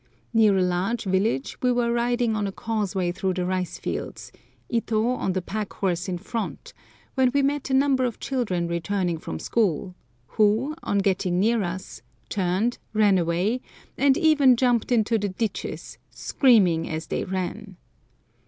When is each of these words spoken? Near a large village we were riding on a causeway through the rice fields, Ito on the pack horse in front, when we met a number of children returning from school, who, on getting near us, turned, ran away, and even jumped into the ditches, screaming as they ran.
Near 0.33 0.57
a 0.57 0.63
large 0.63 1.03
village 1.03 1.61
we 1.61 1.71
were 1.71 1.93
riding 1.93 2.35
on 2.35 2.47
a 2.47 2.51
causeway 2.51 3.11
through 3.11 3.35
the 3.35 3.45
rice 3.45 3.77
fields, 3.77 4.31
Ito 4.67 5.09
on 5.09 5.33
the 5.33 5.43
pack 5.43 5.73
horse 5.73 6.09
in 6.09 6.17
front, 6.17 6.73
when 7.13 7.29
we 7.35 7.43
met 7.43 7.69
a 7.69 7.75
number 7.75 8.03
of 8.05 8.19
children 8.19 8.67
returning 8.67 9.19
from 9.19 9.37
school, 9.37 9.93
who, 10.25 10.73
on 10.81 10.97
getting 10.97 11.39
near 11.39 11.61
us, 11.61 12.01
turned, 12.29 12.79
ran 12.93 13.19
away, 13.19 13.61
and 13.95 14.17
even 14.17 14.55
jumped 14.55 14.91
into 14.91 15.19
the 15.19 15.29
ditches, 15.29 15.99
screaming 16.09 16.89
as 16.89 17.05
they 17.05 17.23
ran. 17.23 17.77